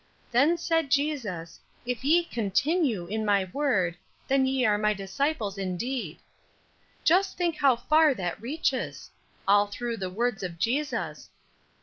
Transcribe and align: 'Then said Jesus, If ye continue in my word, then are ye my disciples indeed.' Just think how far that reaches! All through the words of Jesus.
'Then 0.31 0.57
said 0.57 0.89
Jesus, 0.89 1.59
If 1.85 2.03
ye 2.03 2.23
continue 2.23 3.05
in 3.05 3.23
my 3.23 3.45
word, 3.53 3.95
then 4.27 4.41
are 4.41 4.45
ye 4.45 4.77
my 4.77 4.95
disciples 4.95 5.59
indeed.' 5.59 6.17
Just 7.03 7.37
think 7.37 7.57
how 7.57 7.75
far 7.75 8.15
that 8.15 8.41
reaches! 8.41 9.11
All 9.47 9.67
through 9.67 9.97
the 9.97 10.09
words 10.09 10.41
of 10.41 10.57
Jesus. 10.57 11.29